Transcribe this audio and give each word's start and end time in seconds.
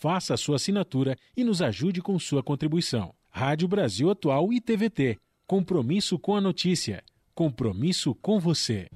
faça 0.00 0.32
a 0.32 0.36
sua 0.36 0.56
assinatura 0.56 1.14
e 1.36 1.44
nos 1.44 1.60
ajude 1.60 2.00
com 2.00 2.18
sua 2.18 2.42
contribuição. 2.42 3.14
Rádio 3.28 3.68
Brasil 3.68 4.10
Atual 4.10 4.50
e 4.50 4.60
TVT. 4.60 5.18
Compromisso 5.46 6.18
com 6.18 6.34
a 6.34 6.40
notícia. 6.40 7.04
Compromisso 7.34 8.14
com 8.14 8.40
você. 8.40 8.88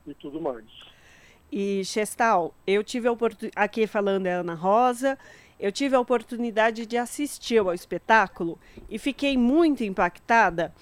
e 0.06 0.14
tudo 0.14 0.40
mais. 0.40 0.66
E 1.52 1.84
Chestal, 1.84 2.54
eu 2.66 2.84
tive 2.84 3.08
a 3.08 3.12
oportunidade, 3.12 3.54
aqui 3.56 3.86
falando 3.86 4.26
é 4.26 4.34
Ana 4.34 4.54
Rosa, 4.54 5.18
eu 5.62 5.72
tive 5.72 5.96
a 5.96 6.00
oportunidade 6.00 6.88
de 6.88 6.98
assistir 6.98 7.60
ao 7.60 7.72
espetáculo 7.72 8.60
e 8.90 8.98
fiquei 8.98 9.38
muito 9.38 9.84
impactada 9.84 10.74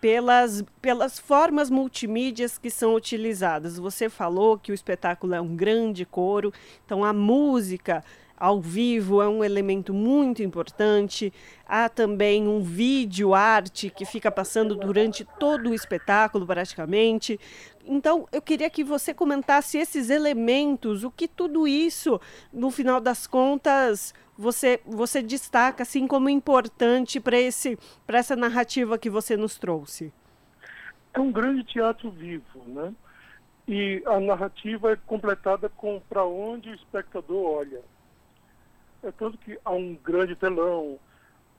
pelas, 0.00 0.64
pelas 0.80 1.18
formas 1.18 1.68
multimídias 1.68 2.56
que 2.56 2.70
são 2.70 2.94
utilizadas. 2.94 3.76
Você 3.76 4.08
falou 4.08 4.58
que 4.58 4.72
o 4.72 4.74
espetáculo 4.74 5.34
é 5.34 5.40
um 5.40 5.54
grande 5.54 6.06
coro, 6.06 6.50
então 6.84 7.04
a 7.04 7.12
música 7.12 8.02
ao 8.42 8.60
vivo 8.60 9.22
é 9.22 9.28
um 9.28 9.44
elemento 9.44 9.94
muito 9.94 10.42
importante. 10.42 11.32
Há 11.64 11.88
também 11.88 12.48
um 12.48 12.60
vídeo 12.60 13.34
arte 13.34 13.88
que 13.88 14.04
fica 14.04 14.32
passando 14.32 14.74
durante 14.74 15.24
todo 15.38 15.70
o 15.70 15.74
espetáculo, 15.74 16.44
praticamente. 16.44 17.38
Então, 17.86 18.26
eu 18.32 18.42
queria 18.42 18.68
que 18.68 18.82
você 18.82 19.14
comentasse 19.14 19.78
esses 19.78 20.10
elementos, 20.10 21.04
o 21.04 21.10
que 21.12 21.28
tudo 21.28 21.68
isso, 21.68 22.20
no 22.52 22.68
final 22.72 23.00
das 23.00 23.28
contas, 23.28 24.12
você, 24.36 24.80
você 24.84 25.22
destaca 25.22 25.84
assim 25.84 26.08
como 26.08 26.28
importante 26.28 27.20
para 27.20 27.38
essa 27.38 28.34
narrativa 28.34 28.98
que 28.98 29.08
você 29.08 29.36
nos 29.36 29.56
trouxe. 29.56 30.12
É 31.14 31.20
um 31.20 31.30
grande 31.30 31.62
teatro 31.62 32.10
vivo, 32.10 32.64
né? 32.66 32.92
E 33.68 34.02
a 34.04 34.18
narrativa 34.18 34.90
é 34.90 34.96
completada 34.96 35.68
com 35.68 36.02
para 36.08 36.24
onde 36.24 36.70
o 36.70 36.74
espectador 36.74 37.58
olha. 37.58 37.92
É 39.02 39.10
tanto 39.10 39.36
que 39.38 39.58
há 39.64 39.70
um 39.72 39.94
grande 39.96 40.36
telão, 40.36 40.98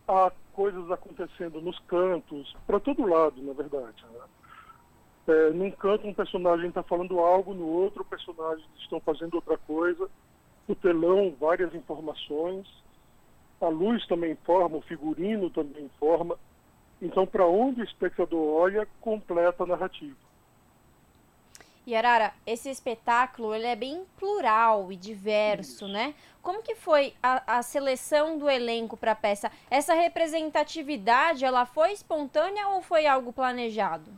há 0.07 0.31
coisas 0.53 0.89
acontecendo 0.91 1.61
nos 1.61 1.77
cantos, 1.79 2.55
para 2.65 2.79
todo 2.79 3.05
lado, 3.05 3.41
na 3.41 3.53
verdade. 3.53 4.05
Né? 4.13 4.19
É, 5.27 5.49
num 5.51 5.71
canto 5.71 6.07
um 6.07 6.13
personagem 6.13 6.69
está 6.69 6.83
falando 6.83 7.19
algo, 7.19 7.53
no 7.53 7.67
outro 7.67 8.03
personagens 8.03 8.67
estão 8.77 8.99
fazendo 8.99 9.35
outra 9.35 9.57
coisa. 9.57 10.09
O 10.67 10.75
telão, 10.75 11.35
várias 11.39 11.73
informações. 11.73 12.67
A 13.59 13.67
luz 13.67 14.05
também 14.07 14.31
informa, 14.31 14.77
o 14.77 14.81
figurino 14.81 15.49
também 15.49 15.85
informa. 15.85 16.37
Então, 17.01 17.25
para 17.25 17.45
onde 17.45 17.81
o 17.81 17.83
espectador 17.83 18.61
olha, 18.61 18.87
completa 19.01 19.63
a 19.63 19.67
narrativa. 19.67 20.22
E 21.85 21.95
Arara, 21.95 22.31
esse 22.47 22.69
espetáculo 22.69 23.53
ele 23.53 23.67
é 23.67 23.75
bem 23.75 24.05
plural 24.17 24.89
e 24.89 24.95
diverso, 24.95 25.85
né? 25.85 26.16
Como 26.41 26.63
que 26.63 26.75
foi 26.75 27.13
a, 27.21 27.57
a 27.57 27.61
seleção 27.61 28.38
do 28.38 28.49
elenco 28.49 28.95
para 28.95 29.11
a 29.11 29.16
peça? 29.16 29.51
Essa 29.69 29.94
representatividade, 29.94 31.44
ela 31.44 31.66
foi 31.66 31.91
espontânea 31.91 32.69
ou 32.69 32.81
foi 32.81 33.05
algo 33.05 33.33
planejado? 33.33 34.11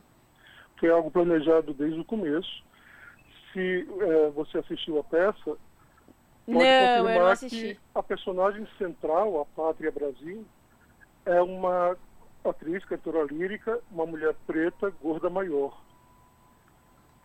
Foi 0.79 0.89
algo 0.91 1.09
planejado 1.09 1.73
desde 1.73 1.99
o 1.99 2.05
começo. 2.05 2.63
Se 3.51 3.87
é, 3.99 4.29
você 4.29 4.59
assistiu 4.59 4.99
a 4.99 5.03
peça, 5.03 5.43
pode 5.43 5.59
não, 6.45 7.03
confirmar 7.03 7.37
que 7.39 7.79
a 7.95 8.03
personagem 8.03 8.67
central, 8.77 9.41
a 9.41 9.45
Pátria 9.45 9.91
Brasil, 9.91 10.45
é 11.25 11.41
uma 11.41 11.97
atriz, 12.43 12.85
cantora 12.85 13.23
lírica, 13.23 13.79
uma 13.89 14.05
mulher 14.05 14.35
preta, 14.45 14.93
gorda 15.01 15.31
maior 15.31 15.75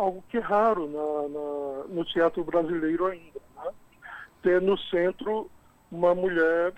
algo 0.01 0.25
que 0.31 0.39
é 0.39 0.41
raro 0.41 0.89
na, 0.89 1.29
na, 1.29 1.95
no 1.95 2.05
teatro 2.07 2.43
brasileiro 2.43 3.07
ainda. 3.07 3.41
Né? 3.57 3.73
Ter 4.43 4.63
no 4.63 4.79
centro 4.79 5.51
uma 5.93 6.15
mulher 6.15 6.73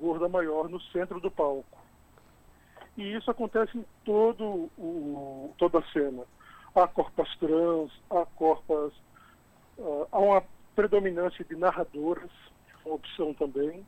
gorda 0.00 0.28
maior 0.28 0.68
no 0.68 0.80
centro 0.80 1.20
do 1.20 1.30
palco. 1.30 1.78
E 2.96 3.14
isso 3.14 3.30
acontece 3.30 3.76
em 3.76 3.84
todo 4.04 4.70
o, 4.78 5.54
toda 5.58 5.78
a 5.78 5.92
cena. 5.92 6.24
Há 6.74 6.88
corpas 6.88 7.28
trans, 7.36 7.92
há 8.10 8.24
corpas. 8.34 8.92
Uh, 9.76 10.06
há 10.10 10.18
uma 10.18 10.42
predominância 10.74 11.44
de 11.44 11.54
narradoras, 11.54 12.30
uma 12.84 12.94
opção 12.94 13.34
também. 13.34 13.86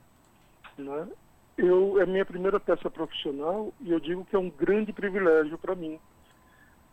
Né? 0.76 1.08
Eu, 1.56 2.00
é 2.00 2.06
minha 2.06 2.26
primeira 2.26 2.60
peça 2.60 2.90
profissional 2.90 3.72
e 3.80 3.90
eu 3.90 4.00
digo 4.00 4.24
que 4.24 4.36
é 4.36 4.38
um 4.38 4.50
grande 4.50 4.92
privilégio 4.92 5.56
para 5.56 5.74
mim 5.74 5.98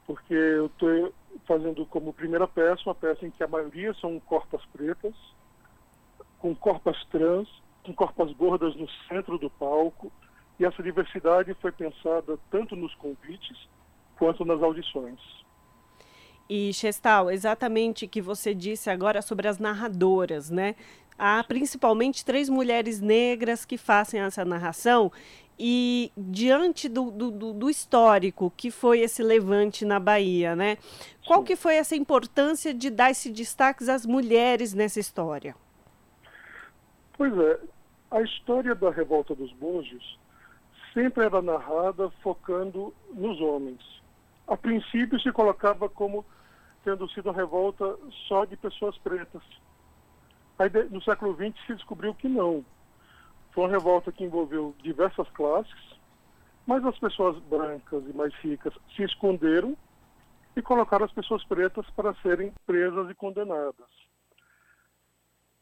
porque 0.07 0.33
eu 0.33 0.68
estou 0.68 1.13
fazendo 1.45 1.86
como 1.86 2.13
primeira 2.13 2.48
peça 2.48 2.84
uma 2.86 2.95
peça 2.95 3.25
em 3.25 3.31
que 3.31 3.44
a 3.44 3.48
maioria 3.48 3.94
são 3.95 4.19
corpas 4.19 4.63
pretas, 4.68 5.13
com 6.39 6.56
corpas 6.56 6.98
trans, 7.06 7.48
com 7.84 7.94
corpas 7.94 8.31
gordas 8.34 8.75
no 8.75 8.88
centro 9.07 9.38
do 9.38 9.50
palco, 9.50 10.12
e 10.60 10.66
essa 10.66 10.81
diversidade 10.81 11.54
foi 11.56 11.72
pensada 11.72 12.38
tanto 12.50 12.75
nos 12.75 12.94
convites 12.95 13.69
quanto 14.18 14.44
nas 14.44 14.62
audições. 14.62 15.19
E, 16.50 16.74
Chestal, 16.74 17.30
exatamente 17.30 18.07
que 18.07 18.22
você 18.22 18.54
disse 18.54 18.90
agora 18.90 19.22
sobre 19.22 19.48
as 19.48 19.60
narradoras, 19.60 20.50
né? 20.50 20.75
Há 21.18 21.44
principalmente 21.44 22.24
três 22.24 22.50
mulheres 22.50 23.02
negras 23.02 23.66
que 23.66 23.78
fazem 23.78 24.22
essa 24.22 24.46
narração 24.46 25.12
e 25.60 26.12
diante 26.16 26.88
do, 26.88 27.10
do, 27.10 27.54
do, 27.54 27.69
histórico 27.69 28.54
que 28.56 28.69
foi 28.69 29.00
esse 29.00 29.24
levante 29.24 29.84
na 29.84 30.00
Bahia, 30.00 30.56
né? 30.56 30.78
Qual 31.25 31.44
que 31.44 31.56
foi 31.56 31.75
essa 31.75 31.96
importância 31.96 32.74
de 32.74 32.92
dar 32.92 33.10
esse 33.10 33.31
destaque 33.31 33.90
às 33.90 34.06
mulheres 34.06 34.74
nessa 34.74 35.00
história? 35.00 35.56
Pois 37.18 37.36
é, 37.36 37.60
a 38.12 38.22
história 38.22 38.75
da 38.75 38.92
revolta 38.92 39.34
dos 39.34 39.52
Búzios 39.54 40.19
sempre 40.94 41.25
era 41.25 41.42
narrada 41.42 42.12
focando 42.22 42.94
nos 43.14 43.42
homens. 43.42 43.81
A 44.48 44.56
princípio 44.56 45.19
se 45.19 45.31
colocava 45.31 45.90
como 45.90 46.24
tendo 46.84 47.10
sido 47.10 47.30
uma 47.30 47.36
revolta 47.36 47.98
só 48.28 48.46
de 48.46 48.56
pessoas 48.56 48.98
pretas. 49.00 49.42
Aí 50.59 50.69
no 50.89 51.01
século 51.01 51.36
XX 51.36 51.65
se 51.65 51.75
descobriu 51.75 52.13
que 52.15 52.27
não 52.27 52.65
foi 53.57 53.63
uma 53.63 53.71
revolta 53.71 54.12
que 54.12 54.24
envolveu 54.24 54.75
diversas 54.83 55.27
classes, 55.30 55.98
mas 56.68 56.86
as 56.86 56.95
pessoas 57.00 57.39
brancas 57.45 58.04
e 58.07 58.13
mais 58.13 58.31
ricas 58.36 58.71
se 58.95 59.01
esconderam 59.01 59.75
e 60.56 60.62
colocaram 60.62 61.06
as 61.06 61.12
pessoas 61.12 61.44
pretas 61.45 61.89
para 61.92 62.13
serem 62.21 62.54
presas 62.68 63.09
e 63.09 63.15
condenadas. 63.15 63.89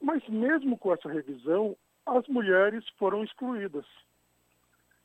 Mas 0.01 0.27
mesmo 0.27 0.77
com 0.77 0.93
essa 0.93 1.07
revisão, 1.07 1.77
as 2.05 2.27
mulheres 2.27 2.85
foram 2.97 3.23
excluídas. 3.23 3.85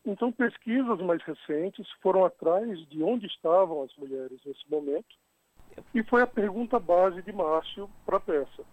Então, 0.04 0.32
pesquisas 0.32 0.98
mais 1.00 1.22
recentes 1.22 1.88
foram 2.02 2.24
atrás 2.24 2.76
de 2.88 3.04
onde 3.04 3.26
estavam 3.26 3.84
as 3.84 3.94
mulheres 3.96 4.40
nesse 4.44 4.68
momento, 4.68 5.16
e 5.94 6.02
foi 6.02 6.22
a 6.22 6.26
pergunta 6.26 6.80
base 6.80 7.22
de 7.22 7.32
Márcio 7.32 7.88
para 8.04 8.16
a 8.16 8.20
peça: 8.20 8.64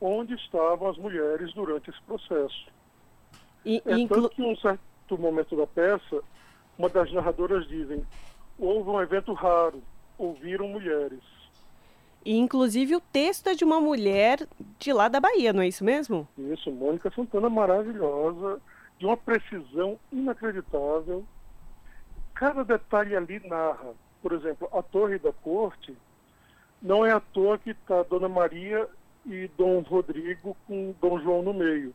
onde 0.00 0.34
estavam 0.34 0.88
as 0.88 0.96
mulheres 0.96 1.52
durante 1.54 1.90
esse 1.90 2.00
processo? 2.02 2.66
E, 3.64 3.82
é 3.86 3.98
inclu... 3.98 4.22
tanto 4.22 4.34
que 4.34 4.42
em 4.42 4.52
um 4.52 4.56
certo 4.56 5.18
momento 5.18 5.56
da 5.56 5.66
peça, 5.66 6.22
uma 6.78 6.88
das 6.88 7.12
narradoras 7.12 7.66
dizem, 7.66 8.04
houve 8.58 8.90
um 8.90 9.00
evento 9.00 9.32
raro, 9.32 9.82
ouviram 10.18 10.68
mulheres. 10.68 11.20
E 12.24 12.36
inclusive 12.36 12.96
o 12.96 13.00
texto 13.00 13.48
é 13.48 13.54
de 13.54 13.64
uma 13.64 13.80
mulher 13.80 14.46
de 14.78 14.92
lá 14.92 15.08
da 15.08 15.20
Bahia, 15.20 15.52
não 15.52 15.62
é 15.62 15.68
isso 15.68 15.84
mesmo? 15.84 16.26
Isso, 16.38 16.70
Mônica 16.70 17.10
Santana 17.14 17.50
maravilhosa, 17.50 18.60
de 18.98 19.04
uma 19.04 19.16
precisão 19.16 19.98
inacreditável. 20.10 21.24
Cada 22.34 22.64
detalhe 22.64 23.14
ali 23.14 23.46
narra. 23.46 23.94
Por 24.22 24.32
exemplo, 24.32 24.68
a 24.72 24.82
Torre 24.82 25.18
da 25.18 25.32
Corte, 25.32 25.94
não 26.80 27.04
é 27.04 27.12
à 27.12 27.20
toa 27.20 27.58
que 27.58 27.70
está 27.70 28.02
Dona 28.02 28.28
Maria 28.28 28.88
e 29.26 29.48
Dom 29.56 29.80
Rodrigo 29.80 30.56
com 30.66 30.94
Dom 31.00 31.20
João 31.20 31.42
no 31.42 31.54
meio 31.54 31.94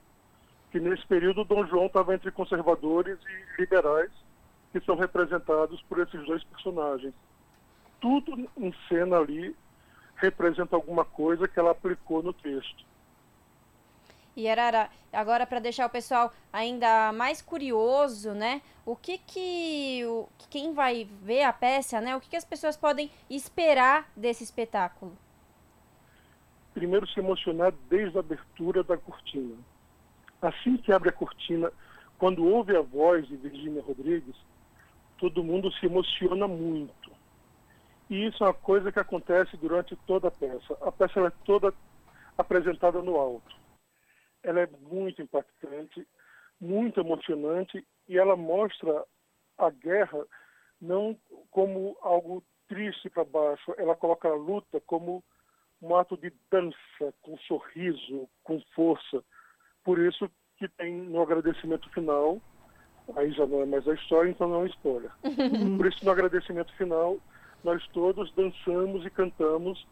que 0.72 0.80
nesse 0.80 1.06
período 1.08 1.44
Dom 1.44 1.66
João 1.66 1.88
estava 1.88 2.14
entre 2.14 2.32
conservadores 2.32 3.18
e 3.24 3.62
liberais, 3.62 4.12
que 4.72 4.80
são 4.82 4.96
representados 4.96 5.82
por 5.84 6.00
esses 6.00 6.24
dois 6.26 6.44
personagens. 6.44 7.14
Tudo 8.00 8.50
em 8.58 8.74
cena 8.88 9.18
ali 9.18 9.56
representa 10.16 10.76
alguma 10.76 11.04
coisa 11.04 11.48
que 11.48 11.60
ela 11.60 11.72
aplicou 11.72 12.22
no 12.22 12.34
texto. 12.34 12.88
E 14.36 14.48
Arara, 14.48 14.90
agora 15.12 15.46
para 15.46 15.60
deixar 15.60 15.88
o 15.88 15.90
pessoal 15.90 16.32
ainda 16.54 17.12
mais 17.12 17.42
curioso, 17.42 18.32
né? 18.34 18.62
O 18.86 18.96
que 18.96 19.18
que 19.18 20.06
o, 20.06 20.30
quem 20.50 20.74
vai 20.74 21.10
ver 21.24 21.44
a 21.44 21.52
peça, 21.52 22.00
né? 22.00 22.16
O 22.16 22.22
que, 22.22 22.30
que 22.30 22.38
as 22.38 22.46
pessoas 22.46 22.78
podem 22.78 23.10
esperar 23.30 24.10
desse 24.16 24.44
espetáculo? 24.44 25.18
Primeiro 26.80 27.06
se 27.10 27.20
emocionar 27.20 27.74
desde 27.90 28.16
a 28.16 28.22
abertura 28.22 28.82
da 28.84 28.96
cortina 28.96 29.58
assim 30.42 30.78
que 30.78 30.92
abre 30.92 31.10
a 31.10 31.14
cortina, 31.14 31.72
quando 32.18 32.46
ouve 32.46 32.76
a 32.76 32.82
voz 32.82 33.28
de 33.28 33.36
Virginia 33.36 33.82
Rodrigues, 33.82 34.36
todo 35.18 35.44
mundo 35.44 35.72
se 35.74 35.86
emociona 35.86 36.48
muito. 36.48 37.12
E 38.10 38.26
isso 38.26 38.44
é 38.44 38.48
uma 38.48 38.54
coisa 38.54 38.92
que 38.92 39.00
acontece 39.00 39.56
durante 39.58 39.96
toda 40.08 40.30
a 40.30 40.32
peça. 40.32 40.78
A 40.82 40.92
peça 40.92 41.20
é 41.20 41.32
toda 41.46 41.74
apresentada 42.38 43.02
no 43.02 43.18
alto. 43.18 43.56
Ela 44.42 44.62
é 44.62 44.70
muito 44.90 45.22
impactante, 45.22 46.08
muito 46.60 47.00
emocionante 47.00 47.86
e 48.08 48.18
ela 48.18 48.36
mostra 48.36 49.04
a 49.58 49.70
guerra 49.70 50.26
não 50.82 51.18
como 51.52 51.98
algo 52.02 52.44
triste 52.68 53.10
para 53.10 53.26
baixo, 53.26 53.74
ela 53.78 53.96
coloca 53.96 54.30
a 54.30 54.36
luta 54.36 54.80
como 54.86 55.24
um 55.82 55.96
ato 55.96 56.18
de 56.18 56.32
dança, 56.52 57.14
com 57.22 57.38
sorriso, 57.40 58.28
com 58.44 58.60
força 58.76 59.24
por 59.90 59.98
isso 59.98 60.30
que 60.58 60.68
tem 60.68 60.94
no 60.94 61.22
agradecimento 61.22 61.90
final, 61.90 62.40
aí 63.16 63.32
já 63.32 63.46
não 63.48 63.62
é 63.62 63.66
mais 63.66 63.88
a 63.88 63.94
história, 63.94 64.30
então 64.30 64.48
não 64.48 64.64
é 64.64 64.68
spoiler. 64.68 65.12
Por 65.78 65.88
isso 65.88 66.06
no 66.06 66.12
agradecimento 66.12 66.72
final, 66.76 67.18
nós 67.64 67.86
todos 67.88 68.32
dançamos 68.34 69.06
e 69.06 69.10
cantamos 69.10 69.88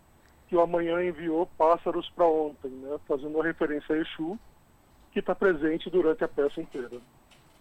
que 0.48 0.56
o 0.56 0.62
amanhã 0.62 1.04
enviou 1.04 1.48
pássaros 1.58 2.10
para 2.12 2.26
ontem, 2.26 2.70
né? 2.70 3.00
fazendo 3.08 3.36
uma 3.36 3.44
referência 3.44 3.96
a 3.96 3.98
Exu, 3.98 4.38
que 5.12 5.20
está 5.20 5.34
presente 5.34 5.90
durante 5.90 6.24
a 6.24 6.28
peça 6.28 6.62
inteira. 6.62 7.02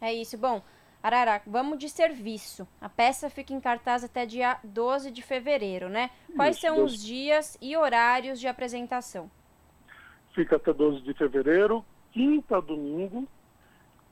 É 0.00 0.12
isso. 0.12 0.36
Bom, 0.36 0.62
Arara, 1.02 1.40
vamos 1.46 1.78
de 1.78 1.88
serviço. 1.88 2.66
A 2.80 2.88
peça 2.88 3.30
fica 3.30 3.52
em 3.52 3.60
cartaz 3.60 4.02
até 4.02 4.26
dia 4.26 4.58
12 4.64 5.10
de 5.10 5.22
fevereiro, 5.22 5.88
né? 5.88 6.10
Quais 6.34 6.56
isso, 6.56 6.66
são 6.66 6.76
12... 6.76 6.94
os 6.94 7.02
dias 7.02 7.58
e 7.60 7.76
horários 7.76 8.40
de 8.40 8.48
apresentação? 8.48 9.30
Fica 10.34 10.56
até 10.56 10.72
12 10.72 11.02
de 11.02 11.14
fevereiro, 11.14 11.84
quinta 12.12 12.58
a 12.58 12.60
domingo, 12.60 13.26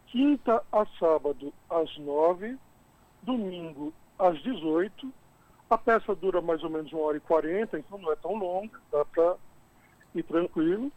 quinta 0.06 0.64
a 0.70 0.86
sábado 0.98 1.52
às 1.68 1.98
nove, 1.98 2.56
domingo 3.22 3.92
às 4.18 4.40
18. 4.42 5.12
A 5.68 5.76
peça 5.76 6.14
dura 6.14 6.40
mais 6.40 6.62
ou 6.62 6.70
menos 6.70 6.92
uma 6.92 7.02
hora 7.02 7.16
e 7.16 7.20
quarenta, 7.20 7.78
então 7.78 7.98
não 7.98 8.12
é 8.12 8.16
tão 8.16 8.34
longa, 8.34 8.80
dá 8.92 9.04
para 9.04 9.36
ir 10.14 10.22
tranquilo. 10.22 10.92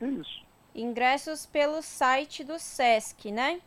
É 0.00 0.06
isso. 0.06 0.44
Ingressos 0.74 1.44
pelo 1.44 1.82
site 1.82 2.42
do 2.42 2.58
SESC, 2.58 3.30
né? 3.30 3.60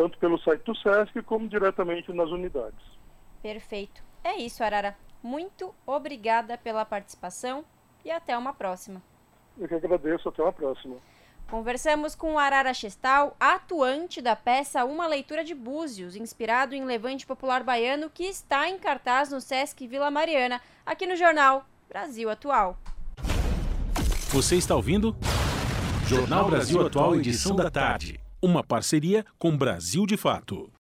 Tanto 0.00 0.16
pelo 0.16 0.38
site 0.38 0.62
do 0.62 0.74
SESC 0.74 1.22
como 1.26 1.46
diretamente 1.46 2.10
nas 2.10 2.30
unidades. 2.30 2.80
Perfeito. 3.42 4.02
É 4.24 4.34
isso, 4.34 4.64
Arara. 4.64 4.96
Muito 5.22 5.74
obrigada 5.86 6.56
pela 6.56 6.86
participação 6.86 7.66
e 8.02 8.10
até 8.10 8.34
uma 8.38 8.54
próxima. 8.54 9.02
Eu 9.58 9.68
que 9.68 9.74
agradeço. 9.74 10.26
Até 10.26 10.42
uma 10.42 10.54
próxima. 10.54 10.96
Conversamos 11.50 12.14
com 12.14 12.38
Arara 12.38 12.72
Chestal, 12.72 13.36
atuante 13.38 14.22
da 14.22 14.34
peça 14.34 14.86
Uma 14.86 15.06
Leitura 15.06 15.44
de 15.44 15.54
Búzios, 15.54 16.16
inspirado 16.16 16.74
em 16.74 16.86
Levante 16.86 17.26
Popular 17.26 17.62
Baiano, 17.62 18.08
que 18.08 18.24
está 18.24 18.70
em 18.70 18.78
cartaz 18.78 19.30
no 19.30 19.38
Sesc 19.38 19.86
Vila 19.86 20.10
Mariana, 20.10 20.62
aqui 20.86 21.06
no 21.06 21.14
jornal 21.14 21.66
Brasil 21.90 22.30
Atual. 22.30 22.78
Você 24.30 24.56
está 24.56 24.74
ouvindo? 24.74 25.14
Jornal 26.06 26.48
Brasil 26.48 26.86
Atual, 26.86 27.16
edição 27.16 27.54
da 27.54 27.70
tarde. 27.70 28.18
Uma 28.42 28.64
parceria 28.64 29.22
com 29.38 29.54
Brasil 29.54 30.06
de 30.06 30.16
Fato. 30.16 30.72